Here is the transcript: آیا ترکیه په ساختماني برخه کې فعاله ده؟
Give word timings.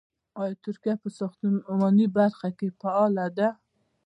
آیا 0.41 0.55
ترکیه 0.63 0.93
په 1.01 1.09
ساختماني 1.19 2.07
برخه 2.17 2.49
کې 2.57 2.67
فعاله 2.79 3.25
ده؟ 3.37 3.47